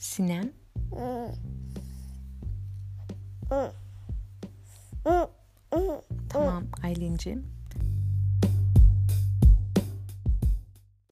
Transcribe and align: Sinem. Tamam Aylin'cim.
Sinem. 0.00 0.50
Tamam 6.28 6.68
Aylin'cim. 6.82 7.44